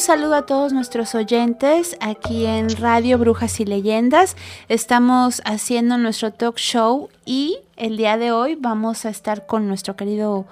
[0.00, 4.34] Un saludo a todos nuestros oyentes aquí en Radio Brujas y Leyendas.
[4.70, 9.96] Estamos haciendo nuestro talk show y el día de hoy vamos a estar con nuestro
[9.96, 10.46] querido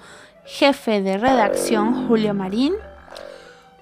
[0.45, 2.73] jefe de redacción, Julio Marín.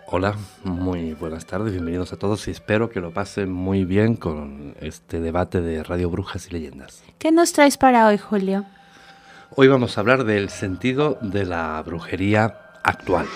[0.06, 4.74] Hola, muy buenas tardes, bienvenidos a todos y espero que lo pasen muy bien con
[4.80, 7.04] este debate de Radio Brujas y Leyendas.
[7.20, 8.64] ¿Qué nos traes para hoy, Julio?
[9.54, 13.28] Hoy vamos a hablar del sentido de la brujería actual.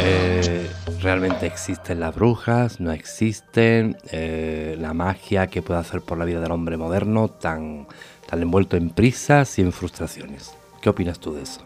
[0.00, 0.70] Eh,
[1.00, 2.80] ¿Realmente existen las brujas?
[2.80, 3.96] ¿No existen?
[4.10, 7.86] Eh, ¿La magia que puede hacer por la vida del hombre moderno tan,
[8.28, 10.52] tan envuelto en prisas y en frustraciones?
[10.80, 11.62] ¿Qué opinas tú de eso?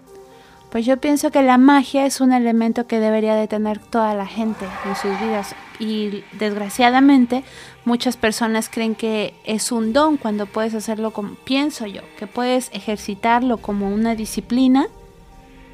[0.70, 4.26] Pues yo pienso que la magia es un elemento que debería de tener toda la
[4.26, 7.44] gente en sus vidas y desgraciadamente
[7.84, 12.70] muchas personas creen que es un don cuando puedes hacerlo como pienso yo, que puedes
[12.72, 14.86] ejercitarlo como una disciplina,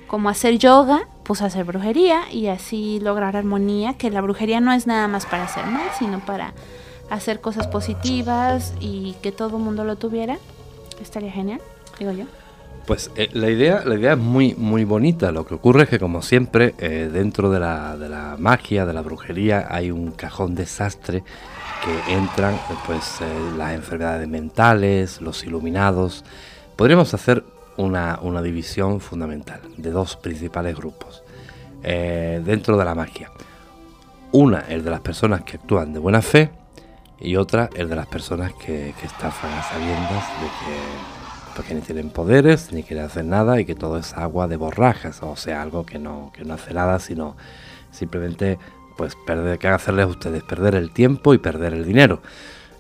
[0.09, 4.87] como hacer yoga pues hacer brujería y así lograr armonía, que la brujería no es
[4.87, 6.55] nada más para hacer mal, sino para
[7.11, 10.39] hacer cosas positivas y que todo el mundo lo tuviera.
[11.03, 11.61] Estaría genial,
[11.99, 12.25] digo yo.
[12.87, 15.31] Pues eh, la, idea, la idea es muy, muy bonita.
[15.31, 18.95] Lo que ocurre es que, como siempre, eh, dentro de la, de la, magia, de
[18.95, 21.25] la brujería, hay un cajón desastre
[21.85, 23.25] que entran pues, eh,
[23.59, 26.25] las enfermedades mentales, los iluminados.
[26.75, 27.45] Podríamos hacer
[27.79, 31.23] una, división fundamental de dos principales grupos
[31.83, 33.31] eh, dentro de la magia.
[34.33, 36.51] Una, el de las personas que actúan de buena fe
[37.19, 42.11] y otra, el de las personas que, estafan a sabiendas de que, porque ni tienen
[42.11, 45.87] poderes ni quieren hacer nada y que todo es agua de borrajas, o sea, algo
[45.87, 47.37] que no, que no hace nada, sino
[47.91, 48.59] simplemente
[48.97, 52.21] pues perder, que hacerles a ustedes perder el tiempo y perder el dinero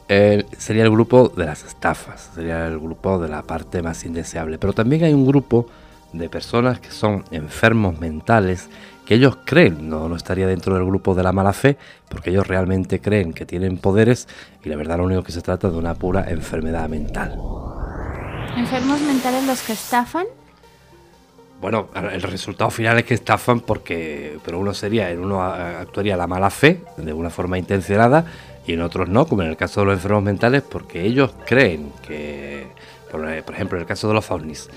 [0.08, 4.58] sería el grupo de las estafas, sería el grupo de la parte más indeseable.
[4.58, 5.66] Pero también hay un grupo
[6.12, 8.68] de personas que son enfermos mentales,
[9.04, 11.76] que ellos creen, no, no estaría dentro del grupo de la mala fe,
[12.08, 14.28] porque ellos realmente creen que tienen poderes
[14.64, 17.38] y la verdad lo único que se trata de una pura enfermedad mental.
[18.56, 20.26] ¿Enfermos mentales los que estafan?
[21.60, 26.28] Bueno, el resultado final es que estafan porque, pero uno sería, en uno actuaría la
[26.28, 28.24] mala fe de una forma intencionada
[28.68, 31.90] y en otros no, como en el caso de los enfermos mentales, porque ellos creen
[32.06, 32.66] que,
[33.10, 34.68] por, ejemplo, en el caso de los ovnis,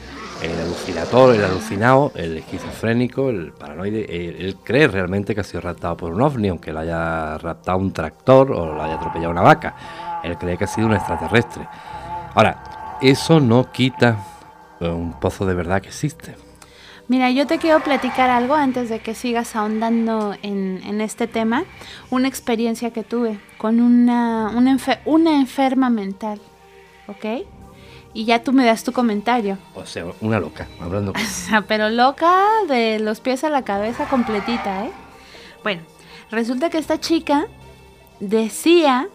[0.41, 5.97] el alucinador, el alucinado, el esquizofrénico, el paranoide, él, cree realmente que ha sido raptado
[5.97, 9.75] por un ovni, aunque lo haya raptado un tractor o lo haya atropellado una vaca.
[10.23, 11.67] Él cree que ha sido un extraterrestre.
[12.33, 14.23] Ahora, eso no quita
[14.79, 16.37] un pozo de verdad que existe.
[17.11, 21.65] Mira, yo te quiero platicar algo antes de que sigas ahondando en, este tema.
[22.09, 26.39] Una experiencia que tuve con una, una, enferma mental,
[27.07, 27.45] ¿ok?
[28.13, 29.57] Y ya tú me das tu comentario.
[29.75, 31.11] O sea, una loca, hablando.
[31.67, 34.91] Pero loca de los pies a la cabeza completita, ¿eh?
[35.63, 35.81] Bueno,
[36.29, 37.47] resulta que esta chica
[38.21, 39.09] decía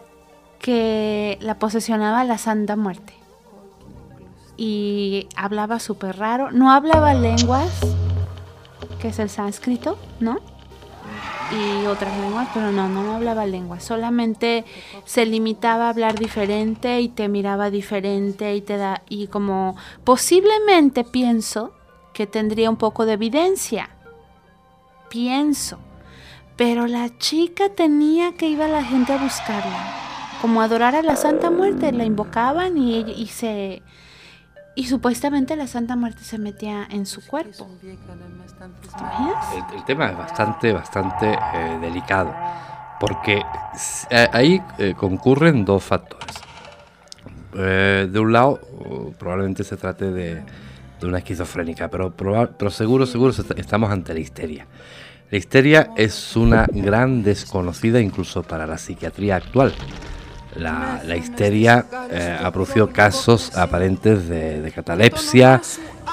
[0.58, 3.16] que la posesionaba la Santa Muerte
[4.56, 6.50] y hablaba súper raro.
[6.50, 7.80] No hablaba lenguas,
[9.00, 10.38] que es el sánscrito, ¿no?
[11.52, 13.84] Y otras lenguas, pero no, no hablaba lenguas.
[13.84, 14.64] Solamente
[15.04, 19.02] se limitaba a hablar diferente y te miraba diferente y te da.
[19.08, 21.72] Y como posiblemente pienso
[22.12, 23.90] que tendría un poco de evidencia.
[25.08, 25.78] Pienso.
[26.56, 29.94] Pero la chica tenía que ir a la gente a buscarla.
[30.40, 31.92] Como adorar a la Santa Muerte.
[31.92, 33.82] La invocaban y, y se
[34.76, 37.66] y supuestamente la Santa Muerte se metía en su cuerpo.
[39.75, 42.32] El, tema es bastante, bastante eh, delicado,
[43.00, 43.42] porque
[44.10, 46.36] eh, ahí eh, concurren dos factores.
[47.53, 48.60] de un lado,
[49.19, 50.42] probablemente se trate de,
[51.00, 54.66] de una esquizofrénica, pero, pero seguro, seguro estamos ante la histeria.
[55.30, 59.72] La histeria es una gran desconocida incluso para la psiquiatría actual.
[60.58, 65.60] La, histeria eh, ha producido casos aparentes de, catalepsia,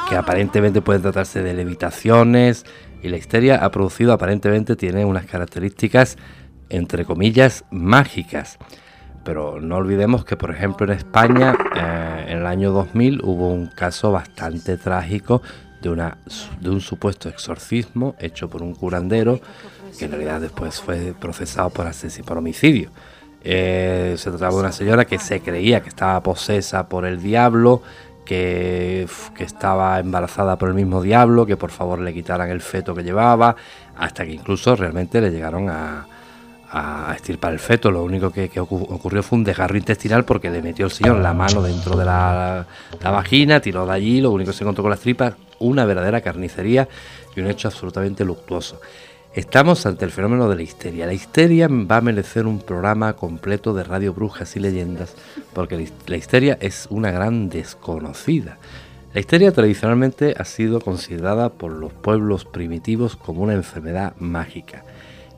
[0.09, 2.65] que aparentemente pueden tratarse de levitaciones,
[3.01, 6.17] y la histeria ha producido aparentemente, tiene unas características,
[6.69, 8.57] entre comillas, mágicas.
[9.23, 13.67] Pero no olvidemos que, por ejemplo, en España, eh, en el año 2000 hubo un
[13.67, 15.41] caso bastante trágico
[15.81, 16.17] de, una,
[16.59, 19.39] de un supuesto exorcismo hecho por un curandero,
[19.97, 21.89] que en realidad después fue procesado por,
[22.25, 22.89] por homicidio.
[23.43, 27.81] Eh, se trataba de una señora que se creía que estaba posesa por el diablo,
[28.25, 29.07] que,
[29.39, 33.55] estaba embarazada por el mismo diablo, que por favor le quitaran el feto que llevaba,
[33.97, 36.07] hasta que incluso realmente le llegaron a,
[36.73, 37.91] a estirpar el feto.
[37.91, 41.61] Lo único que, ocurrió fue un desgarro intestinal porque le metió el señor la mano
[41.61, 42.65] dentro de la,
[43.01, 46.21] la, vagina, tiró de allí, lo único que se encontró con las tripas, una verdadera
[46.21, 46.87] carnicería
[47.35, 48.81] y un hecho absolutamente luctuoso.
[49.35, 51.07] Estamos ante el fenómeno de la histeria.
[51.07, 55.15] La histeria va a merecer un programa completo de radio brujas y leyendas,
[55.53, 58.59] porque la histeria es una gran desconocida.
[59.11, 64.83] La histeria tradicionalmente ha sido considerada por los pueblos primitivos como una enfermedad mágica.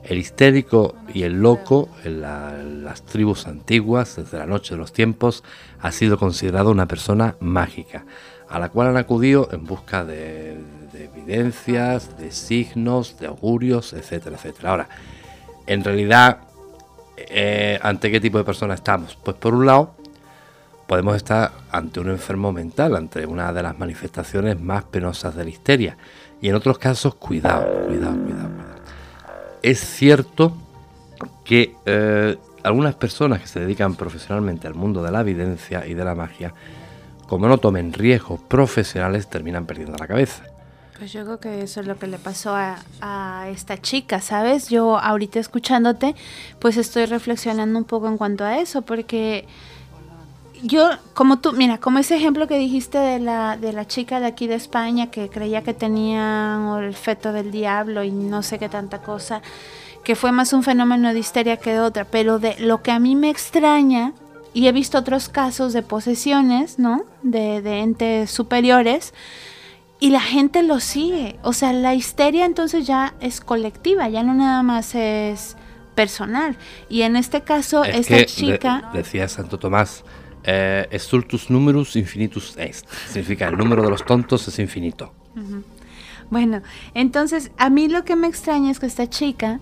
[0.04, 5.42] El histérico y el loco en las tribus antiguas, desde la noche de los tiempos,
[5.80, 8.04] ha sido considerado una persona mágica,
[8.46, 10.58] a la cual han acudido en busca de,
[11.04, 14.70] evidencias, de signos, de augurios, etcétera, etcétera.
[14.70, 14.88] Ahora,
[15.66, 16.38] en realidad,
[17.16, 19.16] eh, ¿ante qué tipo de persona estamos?
[19.22, 19.94] Pues por un lado,
[20.86, 25.50] podemos estar ante un enfermo mental, ante una de las manifestaciones más penosas de la
[25.50, 25.96] histeria.
[26.40, 28.76] Y en otros casos, cuidado, cuidado, cuidado
[29.66, 30.56] es cierto
[31.44, 36.04] que eh, algunas personas que se dedican profesionalmente al mundo de la evidencia y de
[36.04, 36.54] la magia,
[37.26, 40.44] como no tomen riesgos profesionales, terminan perdiendo la cabeza.
[40.98, 44.68] Pues yo creo que eso es lo que le pasó a, a, esta chica, ¿sabes?
[44.70, 46.14] Yo ahorita escuchándote,
[46.58, 49.46] pues estoy reflexionando un poco en cuanto a eso, porque
[50.62, 54.26] yo, como tú, mira, como ese ejemplo que dijiste de la, de la chica de
[54.26, 58.68] aquí de España que creía que tenía el feto del diablo y no sé qué
[58.70, 59.42] tanta cosa,
[60.02, 62.98] que fue más un fenómeno de histeria que de otra, pero de lo que a
[62.98, 64.12] mí me extraña,
[64.54, 67.02] y he visto otros casos de posesiones, ¿no?
[67.22, 69.12] De, de entes superiores,
[69.98, 71.38] y la gente lo sigue.
[71.42, 75.56] O sea, la histeria entonces ya es colectiva, ya no nada más es
[75.94, 76.56] personal.
[76.88, 78.90] Y en este caso, esta chica...
[78.92, 80.04] decía Santo Tomás,
[80.44, 82.86] eh, Estultus numerus infinitus est.
[83.08, 85.12] Significa el número de los tontos es infinito.
[86.30, 86.62] Bueno,
[86.94, 89.60] entonces a mí lo que me extraña es que esta chica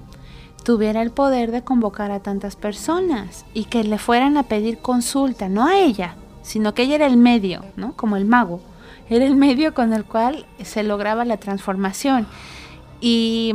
[0.65, 5.49] tuviera el poder de convocar a tantas personas y que le fueran a pedir consulta,
[5.49, 7.95] no a ella, sino que ella era el medio, ¿no?
[7.97, 8.61] Como el mago.
[9.11, 12.27] Era el medio con el cual se lograba la transformación.
[13.01, 13.53] Y,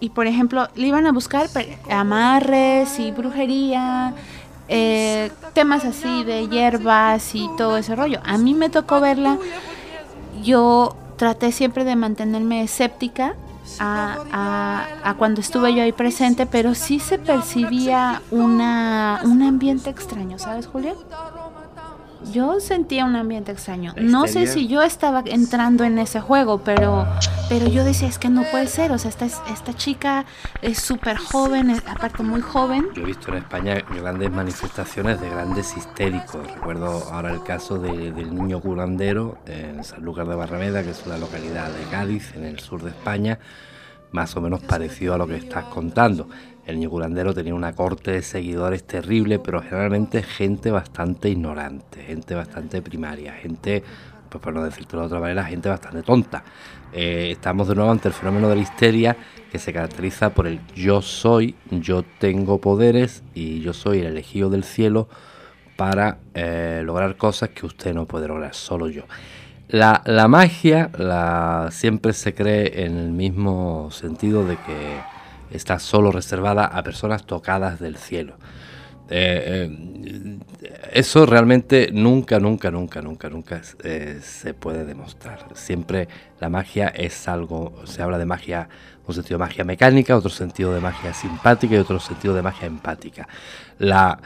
[0.00, 1.48] y por ejemplo, le iban a buscar
[1.90, 4.14] amarres y brujería
[4.68, 8.20] eh, temas así de hierbas y todo ese rollo.
[8.24, 9.38] A mí me tocó verla,
[10.42, 13.34] yo traté siempre de mantenerme escéptica
[13.80, 20.38] a, a, cuando estuve yo ahí presente, pero sí se percibía una, un ambiente extraño,
[20.38, 20.94] ¿sabes, Julia?
[22.32, 23.94] Yo sentía un ambiente extraño.
[23.96, 27.06] No sé si yo estaba entrando en ese juego, pero,
[27.48, 28.92] pero yo decía, es que no puede ser.
[28.92, 30.24] O sea, esta, esta chica
[30.62, 32.88] es súper joven, aparte muy joven.
[32.94, 36.46] Yo he visto en España grandes manifestaciones de grandes histéricos.
[36.54, 41.18] Recuerdo ahora el caso del niño curandero en San Lucas de Barrameda, que es una
[41.18, 43.38] localidad de Cádiz, en el sur de España,
[44.10, 46.28] más o menos parecido a lo que estás contando.
[46.68, 52.34] El niño curandero tenía una corte de seguidores terrible, pero generalmente gente bastante ignorante, gente
[52.34, 53.82] bastante primaria, gente,
[54.28, 56.44] pues por no decirlo de otra manera, gente bastante tonta.
[56.92, 59.16] Eh, estamos de nuevo ante el fenómeno de la histeria
[59.50, 64.50] que se caracteriza por el yo soy, yo tengo poderes y yo soy el elegido
[64.50, 65.08] del cielo
[65.76, 69.04] para eh, lograr cosas que usted no puede lograr, solo yo.
[69.68, 75.17] La, la magia la, siempre se cree en el mismo sentido de que
[75.50, 78.36] está solo reservada a personas tocadas del cielo.
[79.10, 80.38] Eh, eh,
[80.92, 85.46] eso realmente nunca, nunca, nunca, nunca, nunca eh, se puede demostrar.
[85.54, 86.08] Siempre
[86.40, 88.68] la magia es algo, se habla de magia,
[89.06, 92.66] un sentido de magia mecánica, otro sentido de magia simpática y otro sentido de magia
[92.66, 93.26] empática.
[93.78, 94.20] La,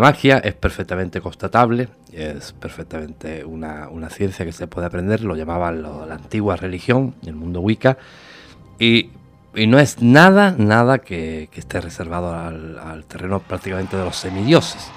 [0.00, 6.14] magia es perfectamente constatable, es perfectamente una, ciencia que se puede aprender, lo llamaban la
[6.14, 7.96] antigua religión, el mundo Wicca,
[8.78, 9.10] y
[9.54, 14.90] y no es nada, nada que, esté reservado al, terreno prácticamente de los semidioses.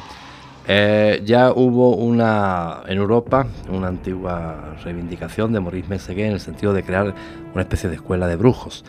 [0.68, 6.72] Eh, ya hubo una en Europa una antigua reivindicación de Maurice Messeguet en el sentido
[6.72, 7.16] de crear
[7.52, 8.86] una especie de escuela de brujos.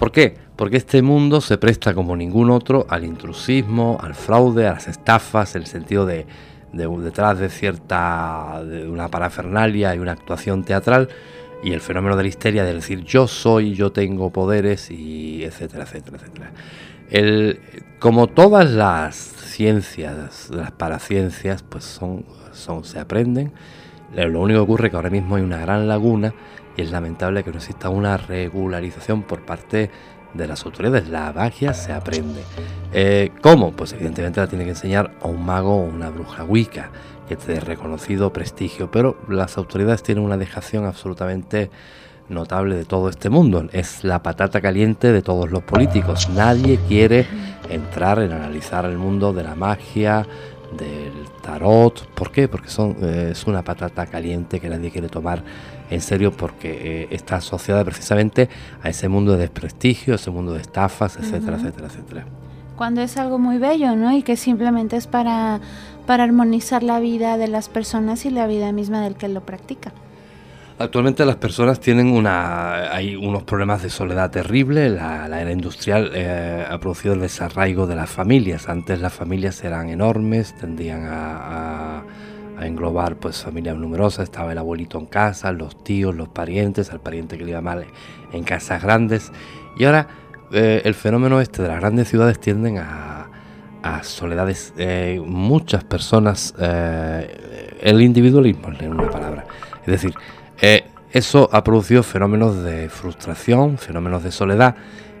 [0.00, 0.38] ¿Por qué?
[0.56, 5.54] Porque este mundo se presta como ningún otro al intrusismo, al fraude, a las estafas,
[5.54, 6.26] en el sentido de,
[6.72, 11.10] detrás de cierta de una parafernalia y una actuación teatral
[11.62, 15.84] y el fenómeno de la histeria de decir yo soy, yo tengo poderes y etcétera,
[15.84, 16.52] etcétera, etcétera.
[17.10, 17.60] El,
[17.98, 23.52] como todas las ciencias, las paraciencias, pues son, son, se aprenden.
[24.14, 26.34] Lo único que ocurre es que ahora mismo hay una gran laguna
[26.76, 29.90] y es lamentable que no exista una regularización por parte
[30.34, 31.08] de las autoridades.
[31.08, 32.42] La magia se aprende.
[32.92, 33.72] Eh, ¿Cómo?
[33.72, 36.90] Pues evidentemente la tiene que enseñar a un mago o una bruja wicca
[37.36, 41.70] de reconocido prestigio, pero las autoridades tienen una dejación absolutamente
[42.28, 43.68] notable de todo este mundo.
[43.72, 46.28] Es la patata caliente de todos los políticos.
[46.30, 47.26] Nadie quiere
[47.68, 50.26] entrar en analizar el mundo de la magia,
[50.76, 52.06] del tarot.
[52.14, 52.48] ¿Por qué?
[52.48, 55.42] Porque son, eh, es una patata caliente que nadie quiere tomar
[55.90, 58.48] en serio porque está asociada precisamente
[58.82, 62.26] a ese mundo de desprestigio, ese mundo de estafas, etcétera, etcétera, etcétera.
[62.76, 64.16] Cuando es algo muy bello, ¿no?
[64.16, 65.60] Y que simplemente es para,
[66.10, 69.92] para armonizar la vida de las personas y la vida misma del que lo practica.
[70.76, 74.90] Actualmente las personas tienen una, hay unos problemas de soledad terrible.
[74.90, 78.68] La, era industrial eh, ha producido el desarraigo de las familias.
[78.68, 82.02] Antes las familias eran enormes, tendían a,
[82.60, 84.24] englobar pues familias numerosas.
[84.24, 87.84] Estaba el abuelito en casa, los tíos, los parientes, al pariente que le iba mal
[88.32, 89.30] en casas grandes.
[89.78, 90.08] Y ahora
[90.50, 93.29] eh, el fenómeno este de las grandes ciudades tienden a,
[93.82, 94.72] a soledades.
[94.76, 99.46] Eh, muchas personas, el individualismo en una palabra.
[99.80, 100.14] Es decir,
[100.60, 104.76] eh, eso ha producido fenómenos de frustración, fenómenos de soledad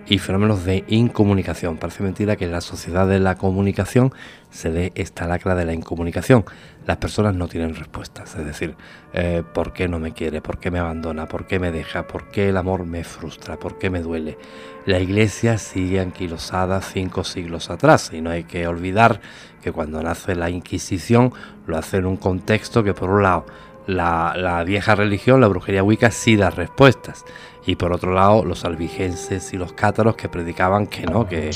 [0.06, 1.78] y fenómenos de incomunicación.
[1.78, 4.12] Parece mentira que la sociedad de la comunicación
[4.50, 6.44] se dé esta lacra de la incomunicación.
[6.86, 8.74] Las personas no tienen respuestas, es decir,
[9.12, 10.40] eh, ¿por qué no me quiere?
[10.40, 11.26] ¿Por qué me abandona?
[11.26, 12.06] ¿Por qué me deja?
[12.06, 13.56] ¿Por qué el amor me frustra?
[13.56, 14.38] ¿Por qué me duele?
[14.86, 19.20] La iglesia sigue anquilosada cinco siglos atrás y no hay que olvidar
[19.62, 21.32] que cuando nace la Inquisición
[21.66, 23.46] lo hace en un contexto que por un lado
[23.86, 27.24] la, vieja religión, la brujería wicca, sí da respuestas.
[27.66, 31.50] Y por otro lado, los albigenses y los cátaros que predicaban que no, que,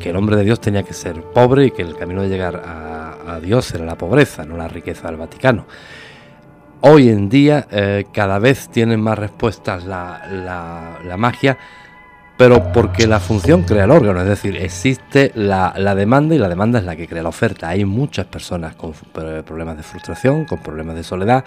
[0.00, 3.40] el hombre de Dios tenía que ser pobre y que el camino de llegar a,
[3.42, 5.66] Dios era la pobreza, no la riqueza del Vaticano.
[6.80, 11.58] Hoy en día eh, cada vez tienen más respuestas la, magia,
[12.36, 16.48] pero porque la función crea el órgano, es decir, existe la, la, demanda y la
[16.48, 17.68] demanda es la que crea la oferta.
[17.68, 18.92] Hay muchas personas con
[19.44, 21.44] problemas de frustración, con problemas de soledad,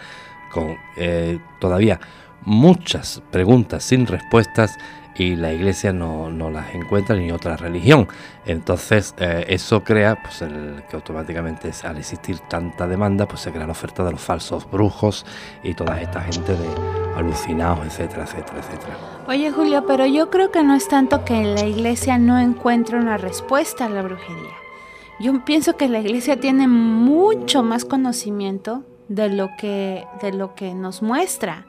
[0.51, 1.99] con eh, todavía
[2.43, 4.77] muchas preguntas sin respuestas
[5.15, 8.07] y la iglesia no, las encuentra ni otra religión.
[8.45, 10.39] Entonces eh, eso crea pues,
[10.89, 15.25] que automáticamente al existir tanta demanda pues se crea la oferta de los falsos brujos
[15.63, 16.67] y toda esta gente de
[17.15, 18.97] alucinados, etcétera, etcétera, etcétera.
[19.27, 23.17] Oye Julio, pero yo creo que no es tanto que la iglesia no encuentre una
[23.17, 24.55] respuesta a la brujería.
[25.19, 30.73] Yo pienso que la iglesia tiene mucho más conocimiento de lo que, de lo que
[30.73, 31.67] nos muestra.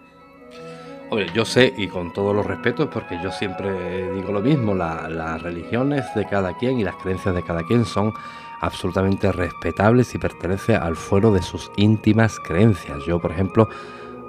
[1.12, 5.42] Hombre, yo sé, y con todos los respetos, porque yo siempre digo lo mismo, las
[5.42, 8.14] religiones de cada quien y las creencias de cada quien son
[8.62, 13.04] absolutamente respetables y pertenecen al fuero de sus íntimas creencias.
[13.06, 13.68] Yo, por ejemplo,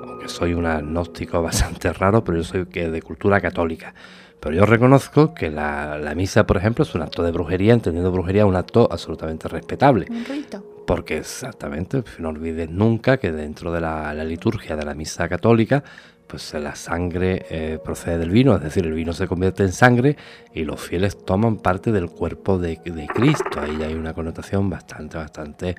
[0.06, 3.94] aunque soy un agnóstico bastante raro, pero yo soy de cultura católica.
[4.42, 8.12] Pero yo reconozco que la, la, misa, por ejemplo, es un acto de brujería, entendiendo
[8.12, 10.06] brujería un acto absolutamente respetable.
[10.10, 10.74] Un rito.
[10.86, 15.84] Porque exactamente, no olvides nunca que dentro de la, liturgia de la misa católica,
[16.28, 20.18] pues la sangre eh, procede del vino, es decir, el vino se convierte en sangre
[20.54, 23.60] y los fieles toman parte del cuerpo de, de Cristo.
[23.60, 25.76] Ahí hay una connotación bastante, bastante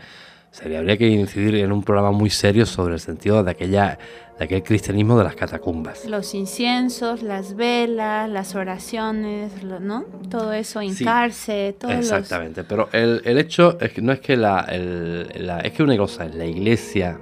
[0.51, 0.79] sería.
[0.79, 3.99] Habría que incidir en un programa muy serio sobre el sentido de aquella
[4.39, 6.07] de aquel cristianismo de las catacumbas.
[6.07, 10.05] Los inciensos, las velas, las oraciones, ¿no?
[10.29, 14.67] Todo eso, hincarse, todo Exactamente, pero el, el, hecho es que no es que la,
[15.63, 17.19] es que una cosa es la iglesia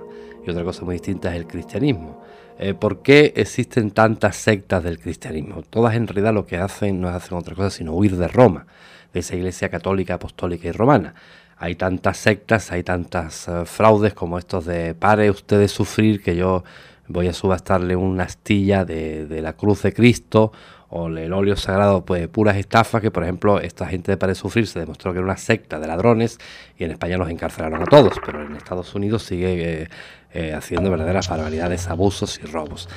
[0.47, 2.23] y otra cosa muy distinta es el cristianismo.
[2.65, 5.63] Eh, ¿Por qué existen tantas sectas del cristianismo?
[5.63, 8.67] Todas en realidad lo que hacen no hacen otra cosa sino huir de Roma,
[9.13, 11.15] de esa iglesia católica, apostólica y romana
[11.63, 16.35] hay tantas sectas, hay tantas eh, fraudes como estos de pare usted de sufrir que
[16.35, 16.65] yo
[17.07, 20.53] voy a subastarle una astilla de, la cruz de Cristo
[20.89, 24.67] o el óleo sagrado, pues puras estafas que, por ejemplo, esta gente de Pare Sufrir
[24.67, 26.39] se demostró que era una secta de ladrones
[26.77, 29.89] y en España los encarcelaron a todos, pero en Estados Unidos sigue eh,
[30.35, 32.89] eh, haciendo verdaderas barbaridades, abusos y robos.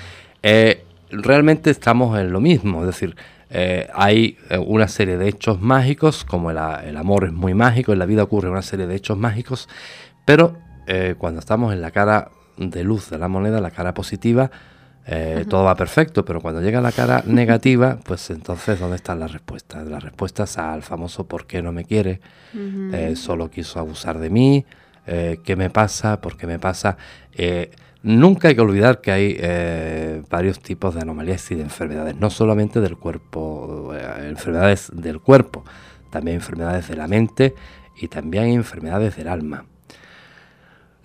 [0.43, 3.15] Eh, realmente estamos en lo mismo, es decir,
[3.93, 8.05] hay una serie de hechos mágicos, como el, el, amor es muy mágico, en la
[8.05, 9.69] vida ocurre una serie de hechos mágicos,
[10.25, 10.57] pero
[11.19, 14.51] cuando estamos en la cara de luz de la moneda, la cara positiva,
[15.07, 19.31] eh, todo va perfecto, pero cuando llega la cara negativa, pues entonces, ¿dónde están las
[19.31, 19.85] respuestas?
[19.87, 22.19] Las respuestas al famoso ¿por qué no me quiere?
[22.53, 24.65] Eh, solo quiso abusar de mí,
[25.07, 26.21] eh, ¿qué me pasa?
[26.21, 26.97] ¿Por qué me pasa?
[28.01, 32.79] nunca hay que olvidar que hay varios tipos de anomalías y de enfermedades, no solamente
[32.79, 35.65] del cuerpo, enfermedades del cuerpo,
[36.11, 37.55] también enfermedades de la mente
[37.99, 39.65] y también enfermedades del alma.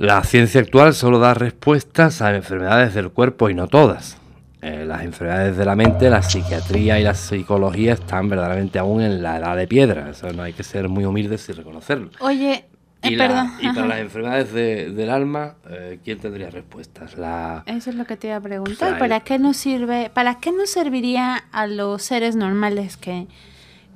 [0.01, 4.17] La ciencia actual solo da respuestas a enfermedades del cuerpo y no todas.
[4.63, 9.23] Eh, las enfermedades de la mente, la psiquiatría y la psicología están verdaderamente aún en
[9.23, 10.09] la edad de piedra.
[10.09, 12.11] Eso no hay que ser muy humildes y reconocerlo.
[12.21, 12.70] Oye,
[13.03, 17.17] y, eh, y para las enfermedades del alma, eh, ¿quién tendría respuestas?
[17.17, 18.99] La, Eso es lo que te iba a preguntar.
[18.99, 23.27] ¿Para qué nos sirve, para qué nos serviría a los seres normales que,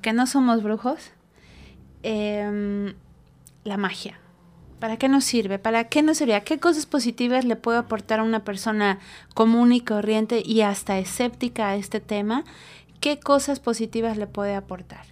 [0.01, 1.11] que no somos brujos
[2.03, 2.95] em,
[3.65, 4.19] la magia?
[4.81, 5.59] ¿Para qué nos sirve?
[5.59, 6.41] ¿Para qué nos sería?
[6.41, 8.99] ¿Qué cosas positivas le puede aportar a una persona
[9.35, 12.45] común y corriente y hasta escéptica a este tema?
[13.01, 15.05] ¿Qué cosas positivas le puede aportar?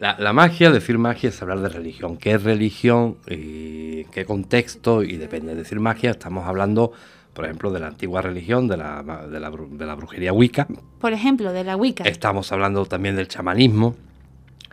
[0.00, 2.16] La, magia, decir magia es hablar de religión.
[2.16, 3.18] ¿Qué es religión?
[3.28, 5.02] Y ¿Qué contexto?
[5.02, 6.92] Y depende de decir magia, estamos hablando,
[7.34, 10.66] por ejemplo, de la antigua religión, de la, de la, de la brujería wicca.
[11.00, 12.04] Por ejemplo, de la wicca.
[12.04, 13.94] Estamos hablando también del chamanismo.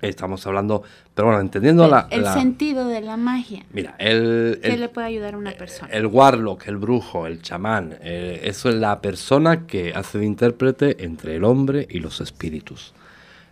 [0.01, 3.65] Estamos hablando, pero bueno, entendiendo la, el sentido de la magia.
[3.73, 5.91] Mira, el, ¿Qué le puede ayudar a una persona?
[5.91, 11.03] El warlock, el brujo, el chamán, eh, eso es la persona que hace de intérprete
[11.03, 12.93] entre el hombre y los espíritus.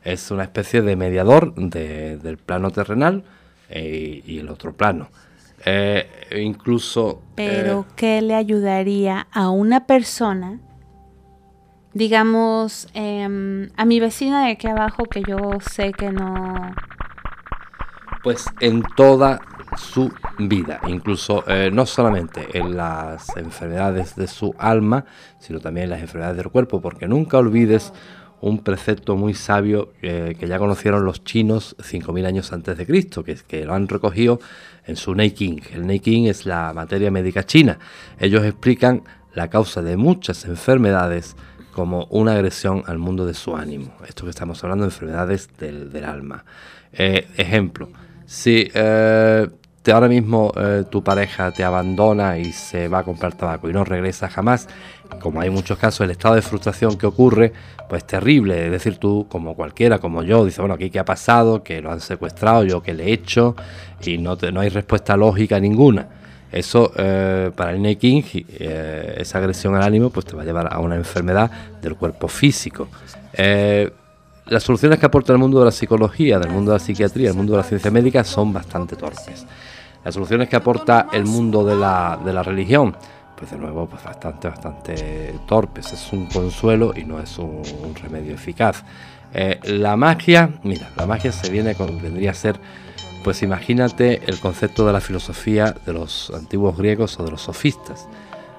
[0.05, 3.23] Es una especie de mediador del plano terrenal
[3.69, 5.09] eh, y el otro plano.
[5.65, 6.07] Eh,
[6.37, 7.21] incluso.
[7.35, 10.59] Pero, ¿qué le ayudaría a una persona
[11.95, 15.37] digamos, em, a mi vecina de aquí abajo que yo
[15.71, 16.75] sé que no...
[18.21, 19.39] Pues en toda
[19.77, 25.05] su vida, incluso eh, no solamente en las enfermedades de su alma,
[25.39, 27.93] sino también en las enfermedades del cuerpo, porque nunca olvides
[28.45, 33.23] un precepto muy sabio eh, que ya conocieron los chinos 5.000 años antes de Cristo,
[33.23, 34.39] que, que lo han recogido
[34.85, 35.61] en su King.
[35.73, 37.79] El King es la materia médica china.
[38.19, 39.01] Ellos explican
[39.33, 41.35] la causa de muchas enfermedades
[41.73, 43.95] como una agresión al mundo de su ánimo.
[44.07, 46.45] Esto que estamos hablando de enfermedades del, alma.
[46.93, 47.89] Eh, ejemplo,
[48.27, 49.49] si eh,
[49.91, 53.83] ahora mismo eh, tu pareja te abandona y se va a comprar tabaco y no
[53.83, 54.67] regresa jamás,
[55.19, 57.53] como hay muchos casos, el estado de frustración que ocurre,
[57.89, 58.65] pues terrible.
[58.65, 61.91] Es decir, tú, como cualquiera, como yo, dices, bueno, aquí qué ha pasado, que lo
[61.91, 63.55] han secuestrado, yo qué le he hecho,
[64.03, 66.07] y no, no hay respuesta lógica ninguna.
[66.51, 70.73] Eso eh, para el Neking, eh, esa agresión al ánimo, pues te va a llevar
[70.73, 71.51] a una enfermedad
[71.81, 72.87] del cuerpo físico.
[73.33, 73.91] Eh,
[74.47, 77.35] las soluciones que aporta el mundo de la psicología, del mundo de la psiquiatría, el
[77.35, 79.45] mundo de la ciencia médica son bastante torpes.
[80.05, 82.95] Las soluciones que aporta el mundo de la, de la religión,
[83.35, 85.91] pues de nuevo, pues bastante, bastante torpes.
[85.91, 87.63] Es un consuelo y no es un,
[88.01, 88.85] remedio eficaz.
[89.63, 92.57] la magia, mira, la magia se viene vendría a ser
[93.25, 98.07] pues imagínate el concepto de la filosofía de los antiguos griegos o de los sofistas.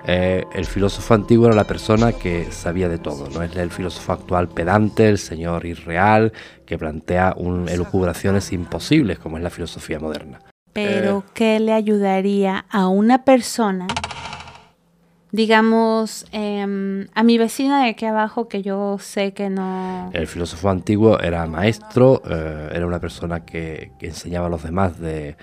[0.08, 4.12] Eh, el filósofo antiguo era la persona que sabía de todo, no es el filósofo
[4.12, 6.32] actual pedante, el señor irreal,
[6.66, 7.36] que plantea
[7.68, 10.40] elucubraciones imposibles como es la filosofía moderna.
[10.76, 13.86] Pero, eh, ¿qué le ayudaría a una persona
[15.36, 20.10] digamos, em, a mi vecina de aquí abajo que yo sé que no...
[20.14, 25.36] El filósofo antiguo era maestro, eh, era una persona que, enseñaba a los demás de,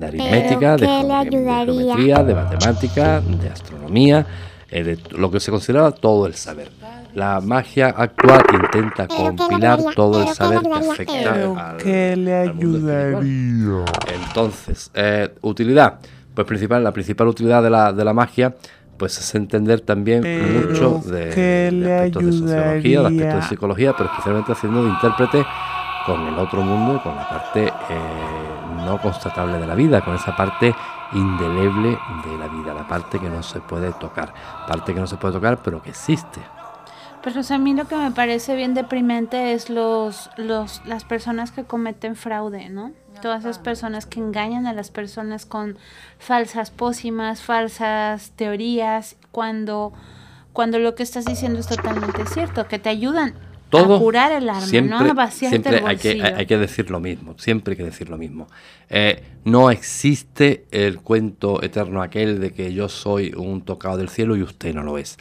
[0.00, 4.26] aritmética, de, geometría, de matemática, de astronomía,
[4.70, 6.70] eh, de lo que se consideraba todo el saber.
[7.18, 13.84] La magia actual intenta compilar todo el saber que afecta al, ¿qué le ayudaría?
[14.06, 15.98] Entonces, eh, utilidad.
[16.32, 18.54] Pues principal, la principal utilidad de la, de la magia
[18.96, 24.52] pues es entender también mucho de, aspectos de sociología, de aspectos de psicología, pero especialmente
[24.52, 25.44] haciendo de intérprete
[26.06, 30.14] con el otro mundo y con la parte eh, no constatable de la vida, con
[30.14, 30.72] esa parte
[31.14, 34.32] indeleble de la vida, la parte que no se puede tocar,
[34.68, 36.40] parte que no se puede tocar pero que existe.
[37.22, 41.64] Pero a mí lo que me parece bien deprimente es los, los, las personas que
[41.64, 42.92] cometen fraude, ¿no?
[43.20, 45.76] Todas esas personas que engañan a las personas con
[46.18, 49.92] falsas pócimas, falsas teorías, cuando,
[50.52, 53.34] cuando lo que estás diciendo es totalmente cierto, que te ayudan
[53.72, 55.20] a curar el alma, siempre, ¿no?
[55.20, 58.46] A siempre Hay que, hay, que decir lo mismo, siempre hay que decir lo mismo.
[58.88, 64.36] Eh, no existe el cuento eterno aquel de que yo soy un tocado del cielo
[64.36, 65.18] y usted no lo es.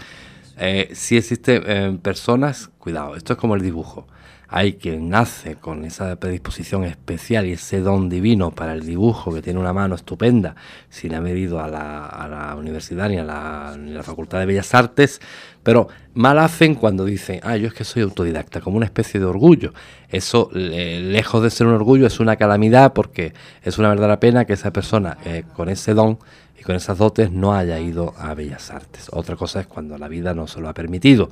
[0.57, 4.07] Eh, si existen eh, personas, cuidado, esto es como el dibujo.
[4.49, 9.41] Hay quien nace con esa predisposición especial y ese don divino para el dibujo, que
[9.41, 10.55] tiene una mano estupenda,
[10.89, 15.19] sin haber ido a la, universidad ni a la, Facultad de Bellas Artes,
[15.63, 19.25] pero mal hacen cuando dicen, ah, yo es que soy autodidacta, como una especie de
[19.25, 19.73] orgullo.
[20.07, 23.33] Eso, lejos de ser un orgullo, es una calamidad porque
[23.63, 26.19] es una verdadera pena que esa persona eh, con ese don
[26.57, 29.09] y con esas dotes no haya ido a Bellas Artes.
[29.11, 31.27] Otra cosa es cuando la vida no se lo ha permitido.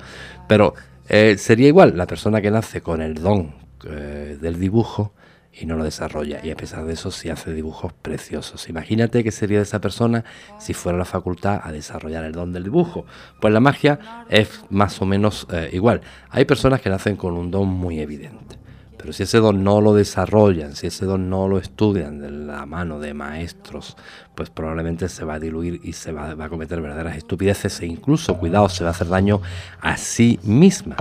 [0.46, 0.74] Pero
[1.08, 5.12] eh, sería igual la persona que nace con el don eh, del dibujo
[5.52, 6.40] y no lo desarrolla.
[6.44, 8.68] Y a pesar de eso sí hace dibujos preciosos.
[8.68, 10.24] Imagínate qué sería de esa persona
[10.58, 13.06] si fuera la facultad a desarrollar el don del dibujo.
[13.40, 16.02] Pues la magia es más o menos eh, igual.
[16.30, 18.65] Hay personas que nacen con un don muy evidente
[19.06, 22.66] Pero si ese don no lo desarrollan, si ese don no lo estudian de la
[22.66, 23.96] mano de maestros,
[24.34, 28.36] pues probablemente se va a diluir y se va, a cometer verdaderas estupideces e incluso,
[28.36, 29.40] cuidado, se va a hacer daño
[29.80, 30.96] a sí misma.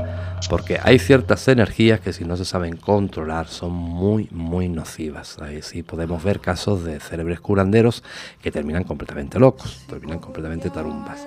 [0.52, 5.39] Porque hay ciertas energías que si no se saben controlar son muy, muy nocivas.
[5.39, 8.04] Ahí sí podemos ver casos de cerebros curanderos
[8.39, 11.26] que terminan completamente locos, terminan completamente tarumbas.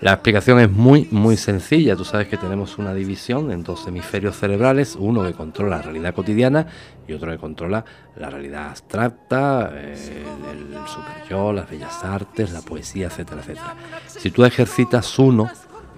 [0.00, 1.96] La explicación es muy, muy sencilla.
[1.96, 6.14] Tú sabes que tenemos una división en dos hemisferios cerebrales, uno que controla la realidad
[6.14, 6.66] cotidiana
[7.06, 7.84] y otro que controla
[8.16, 13.74] la realidad abstracta, eh, el super yo, las bellas artes, la poesía, etcétera, etcétera.
[14.06, 15.48] Si tú ejercitas uno,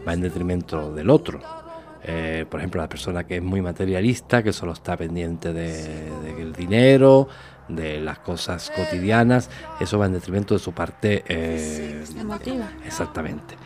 [0.06, 1.40] va en detrimento del otro.
[2.04, 7.28] Eh, por ejemplo, la persona que es muy materialista, que solo está pendiente del dinero,
[7.68, 12.70] de las cosas cotidianas, eso va en detrimento de su parte eh, emotiva.
[12.84, 13.56] Exactamente.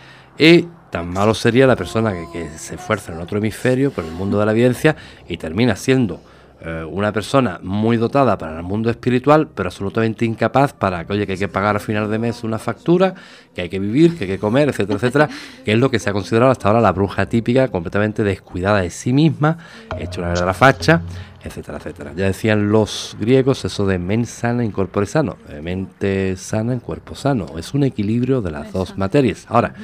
[0.40, 4.38] Y tan malo sería la persona que, se esfuerza en otro hemisferio por el mundo
[4.38, 4.96] de la evidencia
[5.29, 6.18] y termina siendo
[6.62, 11.26] eh, una persona muy dotada para el mundo espiritual, pero absolutamente incapaz para que, oye,
[11.26, 13.14] que hay que pagar a final de mes una factura,
[13.55, 15.29] que hay que vivir, que hay que comer, etcétera, etcétera,
[15.66, 18.88] que es lo que se ha considerado hasta ahora la bruja típica, completamente descuidada de
[18.88, 19.59] sí misma,
[19.98, 21.03] hecha una verdadera facha,
[21.44, 22.12] etcétera, etcétera.
[22.16, 27.14] Ya decían los griegos eso de mente sana en cuerpo sano, mente sana en cuerpo
[27.14, 29.44] sano, es un equilibrio de las dos materias.
[29.46, 29.74] Ahora,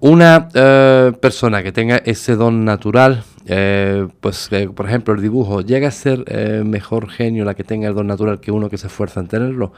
[0.00, 5.88] una eh, persona que tenga ese don natural, eh, pues por ejemplo el dibujo, llega
[5.88, 8.88] a ser eh, mejor genio la que tenga el don natural que uno que se
[8.88, 9.72] esfuerza en tenerlo,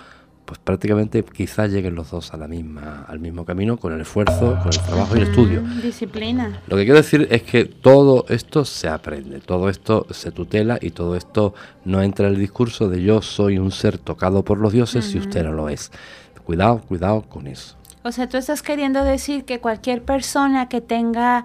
[0.45, 4.59] pues prácticamente quizás lleguen los dos a la misma, al mismo camino con el esfuerzo,
[4.63, 5.61] con el trabajo y el estudio.
[5.83, 6.63] Disciplina.
[6.67, 10.91] Lo que quiero decir es que todo esto se aprende, todo esto se tutela y
[10.91, 11.55] todo esto
[11.85, 15.19] no entra en el discurso de yo soy un ser tocado por los dioses si
[15.19, 15.93] usted no lo es.
[16.45, 17.78] Cuidado, cuidado con eso.
[18.09, 21.45] O sea, tú estás queriendo decir que cualquier persona que tenga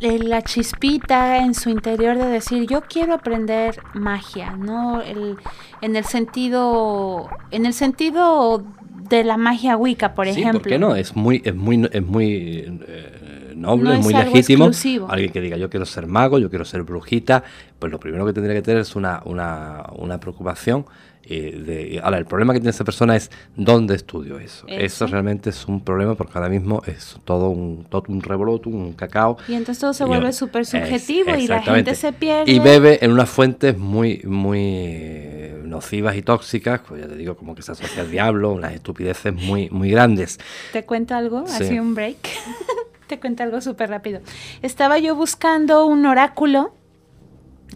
[0.00, 5.00] eh, la chispita en su interior de decir yo quiero aprender magia, ¿no?
[5.00, 5.36] El,
[5.80, 8.64] en el sentido, en el sentido
[9.08, 10.60] de la magia Wicca, por sí, ejemplo.
[10.60, 10.96] ¿por qué no?
[10.96, 14.70] Es muy, es muy, es muy eh, noble, es muy legítimo.
[15.08, 17.44] Alguien que diga yo quiero ser mago, yo quiero ser brujita,
[17.78, 20.84] pues lo primero que tendría que tener es una, una, una preocupación
[21.28, 24.66] de, ahora, el problema que tiene esa persona es dónde estudio eso.
[24.68, 28.92] Eso, realmente es un problema porque ahora mismo es todo un, todo un revoloto, un
[28.94, 29.36] cacao.
[29.48, 32.50] Y entonces todo se vuelve súper subjetivo y la gente se pierde.
[32.50, 37.54] Y bebe en unas fuentes muy, muy nocivas y tóxicas, pues ya te digo, como
[37.54, 40.38] que se asocia al diablo, unas estupideces muy, muy grandes.
[40.72, 41.44] ¿Te cuento algo?
[41.48, 42.18] Así un break.
[43.06, 44.20] te cuento algo súper rápido.
[44.60, 46.74] Estaba yo buscando un oráculo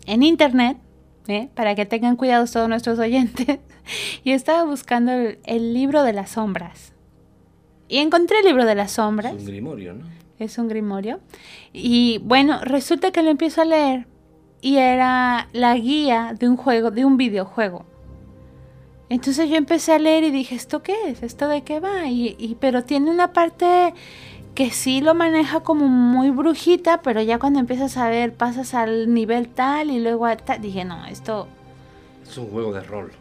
[0.06, 0.78] en internet
[1.28, 1.48] ¿eh?
[1.54, 3.58] para que tengan cuidado todos nuestros oyentes.
[4.24, 6.92] y estaba buscando el, libro de las sombras.
[7.88, 9.34] Y encontré el libro de las sombras.
[9.34, 10.04] Es un grimorio, ¿no?
[10.38, 11.20] Es un grimorio.
[11.72, 14.06] Y bueno, resulta que lo empiezo a leer
[14.60, 17.86] y era la guía de un juego, de un videojuego.
[19.08, 21.22] Entonces yo empecé a leer y dije, ¿esto qué es?
[21.22, 22.08] ¿Esto de qué va?
[22.08, 23.94] y pero tiene una parte
[24.56, 29.12] que sí lo maneja como muy brujita, pero ya cuando empiezas a ver, pasas al
[29.12, 31.46] nivel tal y luego a tal, dije, no, esto...
[32.22, 33.12] Es un juego de rol.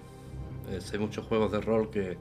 [0.91, 2.17] hay muchos juegos de rol que,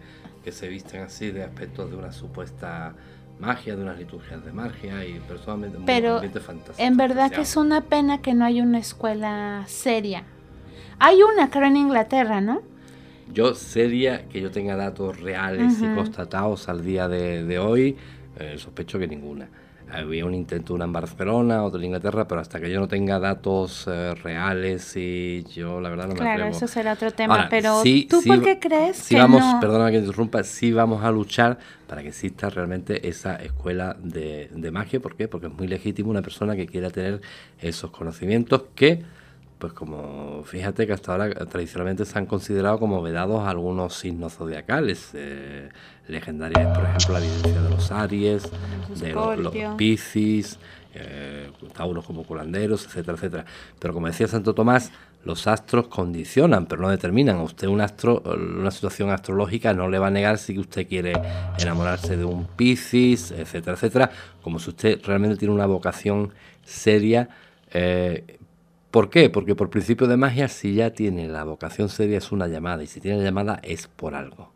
[0.51, 2.93] se visten así de aspectos de una supuesta
[3.39, 6.21] magia, de unas liturgias de magia y personalmente pero
[6.77, 10.25] En verdad que es una pena que no hay una escuela seria.
[10.99, 12.63] Hay una, creo, en Inglaterra, ¿no?
[13.33, 17.97] Yo seria que yo tenga datos reales y constatados al día de, de hoy,
[18.39, 19.49] eh, sospecho que ninguna.
[19.93, 23.19] Había un intento una en Barcelona, otro en Inglaterra, pero hasta que yo no tenga
[23.19, 27.83] datos eh, reales y yo la verdad no me Claro, eso será otro tema, pero
[28.09, 32.09] ¿tú por qué crees sí vamos, perdona que interrumpa, sí vamos a luchar para que
[32.09, 35.01] exista realmente esa escuela de, de magia.
[35.01, 35.29] ¿Por qué?
[35.29, 37.21] Porque es muy legítimo una persona que quiera tener
[37.61, 39.03] esos conocimientos que
[39.59, 45.11] pues como fíjate que hasta ahora tradicionalmente se han considerado como vedados algunos signos zodiacales
[45.15, 45.69] eh,
[46.09, 48.51] legendarios, por ejemplo la evidencia de los Aries,
[49.01, 50.59] de los, Piscis,
[50.95, 53.45] eh, Tauros como curanderos, etcétera, etcétera.
[53.79, 54.93] Pero como decía Santo Tomás,
[55.25, 57.37] los astros condicionan, pero no determinan.
[57.39, 61.15] A usted un astro, una situación astrológica no le va a negar si usted quiere
[61.59, 64.11] enamorarse de un Piscis, etcétera, etcétera.
[64.43, 66.33] Como si usted realmente tiene una vocación
[66.65, 67.29] seria
[67.73, 68.39] eh,
[68.95, 69.29] ¿Por qué?
[69.29, 72.85] Porque por principio de magia, si ya tiene la vocación seria, es una llamada.
[72.85, 74.53] Y si tiene la llamada, es por algo.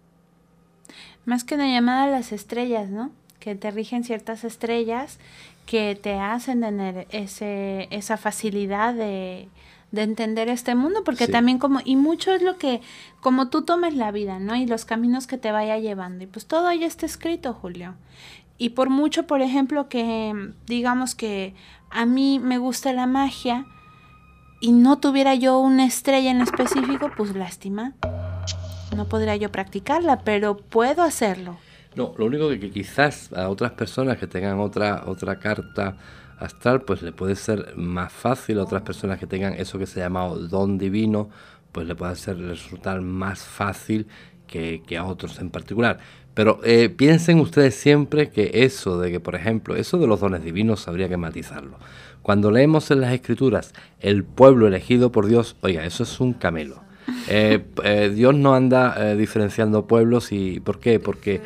[1.24, 3.10] Más que una llamada a las estrellas, ¿no?
[3.40, 5.18] Que te rigen ciertas estrellas
[5.66, 9.48] que te hacen tener ese, esa facilidad de,
[9.92, 12.80] entender este mundo, porque también como, y mucho es lo que,
[13.20, 14.54] como tú tomes la vida, ¿no?
[14.54, 16.22] Y los caminos que te vaya llevando.
[16.22, 17.96] Y pues todo ya está escrito, Julio.
[18.56, 21.54] Y por mucho, por ejemplo, que digamos que
[21.90, 23.66] a mí me gusta la magia,
[24.60, 27.94] y no tuviera yo una estrella en específico, pues lástima.
[28.96, 31.58] No podría yo practicarla, pero puedo hacerlo.
[31.94, 35.96] No, lo único que, quizás a otras personas que tengan otra, otra carta
[36.38, 40.00] astral, pues le puede ser más fácil, a otras personas que tengan eso que se
[40.00, 41.28] llama don divino,
[41.72, 44.06] pues le puede ser resultar más fácil
[44.46, 45.98] que, a otros en particular.
[46.34, 50.44] Pero eh, piensen ustedes siempre que eso de que, por ejemplo, eso de los dones
[50.44, 51.78] divinos habría que matizarlo.
[52.28, 56.82] Cuando leemos en las escrituras el pueblo elegido por Dios, oiga, eso es un camelo.
[57.30, 60.98] Eh, eh, Dios no anda eh, diferenciando pueblos y ¿por qué?
[60.98, 61.42] Porque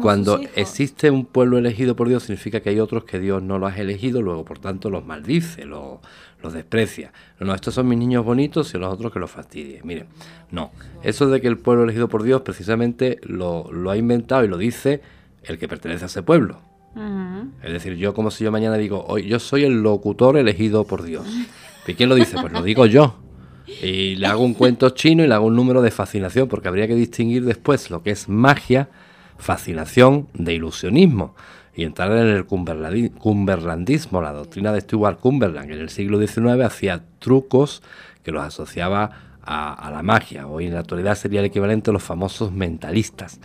[0.00, 3.72] cuando existe un pueblo elegido por Dios significa que hay otros que Dios no los
[3.72, 5.98] ha elegido, luego por tanto los maldice, los,
[6.42, 7.12] los desprecia.
[7.38, 9.80] No, estos son mis niños bonitos y los otros que los fastidie.
[9.84, 10.06] Miren,
[10.50, 10.72] no,
[11.04, 14.58] eso de que el pueblo elegido por Dios precisamente lo, lo ha inventado y lo
[14.58, 15.02] dice
[15.44, 16.71] el que pertenece a ese pueblo.
[17.62, 21.02] Es decir, yo como si yo mañana digo, hoy yo soy el locutor elegido por
[21.02, 21.26] Dios.
[21.86, 22.36] ¿Y quién lo dice?
[22.40, 23.16] Pues lo digo yo.
[23.66, 26.86] Y le hago un cuento chino y le hago un número de fascinación, porque habría
[26.86, 28.88] que distinguir después lo que es magia,
[29.38, 31.34] fascinación de ilusionismo.
[31.74, 36.62] Y entrar en el cumberlandismo, la doctrina de Stuart Cumberland, que en el siglo XIX
[36.64, 37.82] hacía trucos
[38.22, 40.46] que los asociaba a, la magia.
[40.46, 43.40] Hoy en la actualidad sería el equivalente a los famosos mentalistas.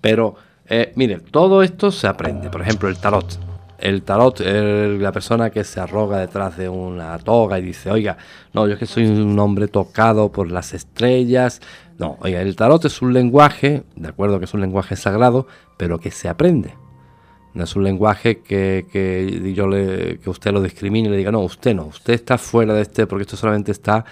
[0.00, 0.36] Pero,
[0.68, 2.50] eh, mire, todo esto se aprende.
[2.50, 3.38] Por ejemplo, el tarot
[3.84, 8.16] el tarot, la persona que se arroga detrás de una toga y dice, oiga,
[8.54, 11.60] no, yo es que soy un hombre tocado por las estrellas.
[11.98, 15.46] No, oiga, el tarot es un lenguaje, de acuerdo que es un lenguaje sagrado,
[15.76, 16.74] pero que se aprende.
[17.52, 21.30] No es un lenguaje que, que yo le, que usted lo discrimine y le diga,
[21.30, 24.04] no, usted no, usted está fuera de este, porque esto solamente está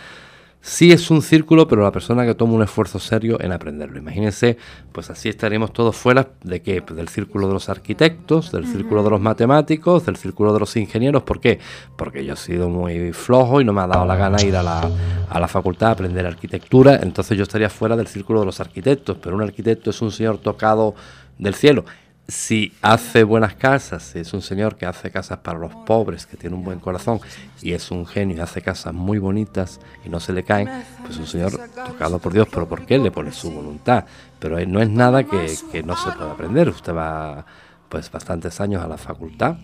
[0.64, 3.98] Sí es un círculo, pero la persona que toma un esfuerzo serio en aprenderlo.
[3.98, 4.56] Imagínense,
[4.92, 6.80] pues así estaríamos todos fuera de qué?
[6.80, 10.76] Pues del círculo de los arquitectos, del círculo de los matemáticos, del círculo de los
[10.76, 11.24] ingenieros.
[11.24, 11.58] ¿Por qué?
[11.96, 14.62] Porque yo he sido muy flojo y no me ha dado la gana ir a
[14.62, 14.88] la,
[15.28, 19.18] a la facultad a aprender arquitectura, entonces yo estaría fuera del círculo de los arquitectos.
[19.20, 20.94] Pero un arquitecto es un señor tocado
[21.38, 21.84] del cielo
[22.32, 26.38] si hace buenas casas, si es un señor que hace casas para los pobres, que
[26.38, 27.20] tiene un buen corazón
[27.60, 30.68] y es un genio y hace casas muy bonitas y no se le caen,
[31.04, 31.52] pues un señor
[31.86, 34.06] tocado por Dios, pero ¿por qué le pone su voluntad?
[34.38, 36.70] Pero no es nada que, que no se pueda aprender.
[36.70, 37.44] Usted va
[37.90, 39.56] pues bastantes años a la facultad,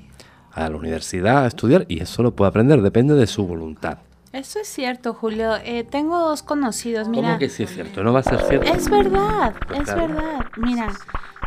[0.52, 3.98] a la universidad a estudiar y eso lo puede aprender, depende de su voluntad.
[4.30, 5.56] Eso es cierto, Julio.
[5.64, 7.08] Eh, tengo dos conocidos.
[7.08, 8.04] Mira, ¿Cómo que sí es cierto?
[8.04, 8.70] ¿No va a ser cierto?
[8.70, 10.44] Es verdad, es verdad.
[10.58, 10.92] Mira,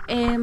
[0.07, 0.37] eh,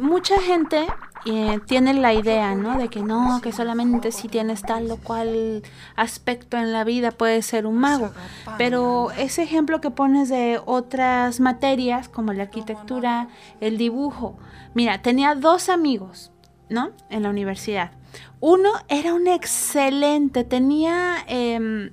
[0.00, 0.86] mucha gente
[1.26, 2.78] eh, tiene la idea, ¿no?
[2.78, 5.62] De que no, que solamente si tienes tal o cual
[5.96, 8.10] aspecto en la vida puedes ser un mago.
[8.56, 13.28] Pero ese ejemplo que pones de otras materias, como la arquitectura,
[13.60, 14.38] el dibujo.
[14.74, 16.32] Mira, tenía dos amigos,
[16.68, 16.90] ¿no?
[17.10, 17.92] En la universidad.
[18.40, 21.90] Uno era un excelente, tenía em,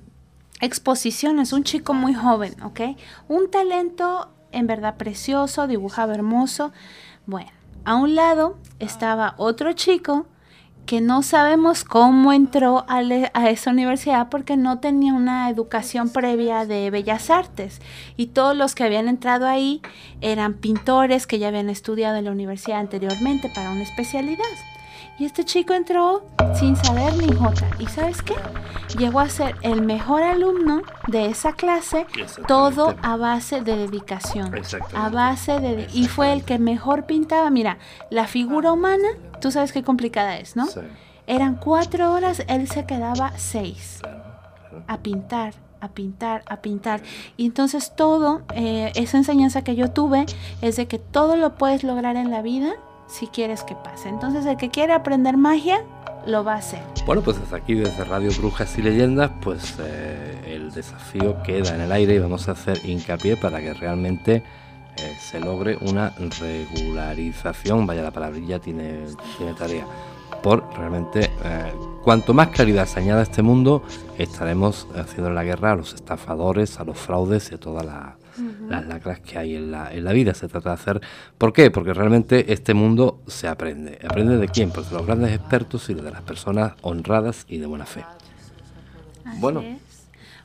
[0.60, 2.80] exposiciones, un chico muy joven, ¿ok?
[3.28, 6.72] Un talento en verdad precioso, dibujaba hermoso.
[7.26, 7.50] Bueno,
[7.88, 10.26] a un lado estaba otro chico
[10.84, 13.00] que no sabemos cómo entró a,
[13.48, 17.80] esa universidad porque no tenía una educación previa de bellas artes
[18.18, 19.80] y todos los que habían entrado ahí
[20.20, 24.44] eran pintores que ya habían estudiado en la universidad anteriormente para una especialidad.
[25.18, 26.22] Y este chico entró
[26.54, 27.68] sin saber ni jota.
[27.80, 28.36] ¿Y sabes qué?
[28.96, 32.06] Llegó a ser el mejor alumno de esa clase,
[32.46, 34.52] todo a base de dedicación.
[34.94, 35.88] A base de...
[35.92, 37.50] Y fue el que mejor pintaba.
[37.50, 37.78] Mira,
[38.10, 39.08] la figura humana,
[39.40, 40.66] tú sabes qué complicada es, ¿no?
[41.26, 44.00] Eran cuatro horas, él se quedaba seis.
[44.86, 47.02] A pintar, a pintar, a pintar.
[47.36, 50.26] Y entonces todo, eh, esa enseñanza que yo tuve
[50.62, 52.76] es de que todo lo puedes lograr en la vida
[53.08, 54.08] si quieres que pase.
[54.08, 55.82] Entonces el que quiere aprender magia,
[56.26, 56.82] lo va a hacer.
[57.06, 61.80] Bueno, pues desde aquí, desde Radio Brujas y Leyendas, pues eh, el desafío queda en
[61.80, 64.42] el aire y vamos a hacer hincapié para que realmente
[64.98, 67.86] eh, se logre una regularización.
[67.86, 69.86] Vaya, la palabrilla tiene, tiene tarea.
[70.42, 71.72] Por realmente, eh,
[72.04, 73.82] cuanto más claridad se añada a este mundo,
[74.18, 78.18] estaremos haciendo la guerra a los estafadores, a los fraudes y a toda la,
[78.68, 80.34] las lacras que hay en la, en la vida.
[80.34, 81.00] Se trata de hacer.
[81.36, 81.70] ¿Por qué?
[81.70, 83.98] Porque realmente este mundo se aprende.
[84.04, 84.70] ¿Aprende de quién?
[84.70, 88.04] Pues de los grandes expertos y de las personas honradas y de buena fe.
[89.38, 89.62] bueno.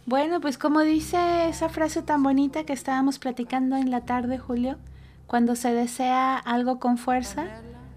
[0.06, 4.76] Bueno, pues como dice esa frase tan bonita que estábamos platicando en la tarde, Julio,
[5.28, 7.46] cuando se desea algo con fuerza,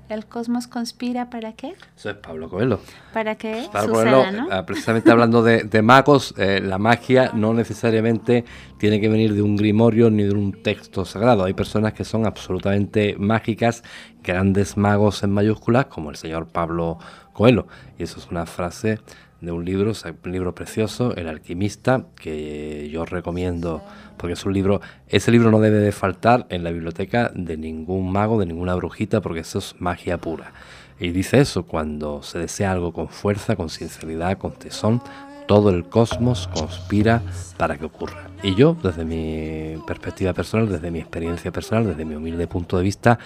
[0.08, 1.74] ¿El cosmos conspira para qué?
[1.96, 2.78] Eso es Pablo Coelho.
[3.12, 3.68] ¿Para qué?
[3.72, 8.44] Pablo Coelho, eh, precisamente hablando de, magos, eh, la magia no necesariamente
[8.78, 11.44] tiene que venir de un grimorio ni de un texto sagrado.
[11.44, 13.82] Hay personas que son absolutamente mágicas,
[14.22, 16.98] grandes magos en mayúsculas, como el señor Pablo
[17.32, 17.66] Coelho.
[17.98, 19.00] Y eso es una frase
[19.40, 19.92] de un libro,
[20.24, 23.82] un libro precioso, El alquimista, que yo recomiendo
[24.16, 28.10] porque es un libro, ese libro no debe de faltar en la biblioteca de ningún
[28.10, 30.52] mago, de ninguna brujita, porque eso es magia pura.
[30.98, 35.02] Y dice eso, cuando se desea algo con fuerza, con sinceridad, con tesón,
[35.46, 37.22] todo el cosmos conspira
[37.56, 38.30] para que ocurra.
[38.42, 42.82] Y yo, desde mi perspectiva personal, desde mi experiencia personal, desde mi humilde punto de
[42.82, 43.18] vista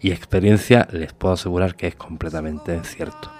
[0.00, 3.39] y experiencia, les puedo asegurar que es completamente cierto.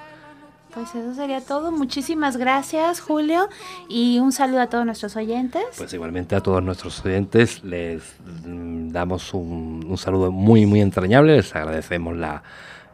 [0.73, 1.73] Pues eso sería todo.
[1.73, 3.49] Muchísimas gracias, Julio.
[3.89, 5.65] Y un saludo a todos nuestros oyentes.
[5.77, 8.03] Pues igualmente a todos nuestros oyentes les
[8.45, 11.37] mm, damos un, un saludo muy, muy entrañable.
[11.37, 12.43] Les agradecemos la,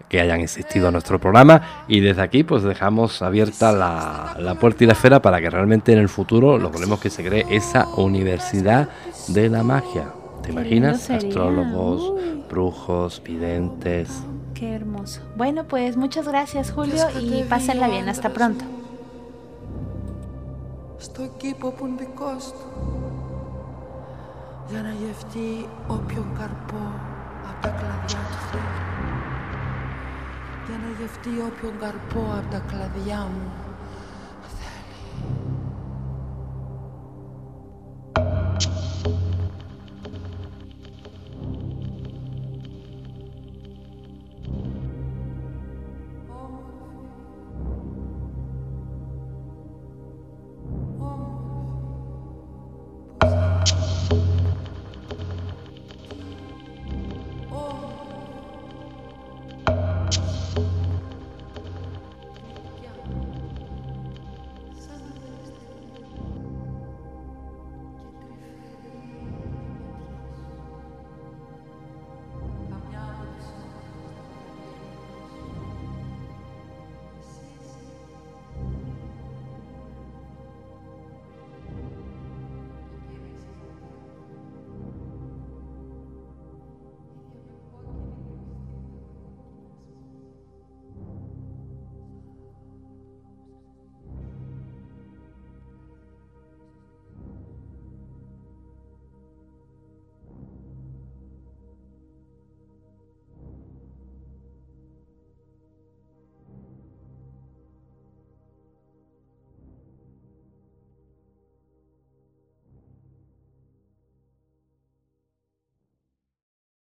[0.08, 4.84] que hayan existido a nuestro programa y desde aquí pues dejamos abierta la, la, puerta
[4.84, 8.88] y la esfera para que realmente en el futuro logremos que se cree esa universidad
[9.28, 10.12] de la magia.
[10.42, 11.10] ¿Te imaginas?
[11.10, 12.12] Astrólogos,
[12.48, 14.22] brujos, videntes.
[14.55, 15.21] Qué hermoso.
[15.35, 18.09] Bueno, pues muchas gracias Julio y pásenla bien.
[18.09, 18.65] Hasta pronto.
[30.67, 33.64] για να γευτεί όποιον καρπό από τα κλαδιά μου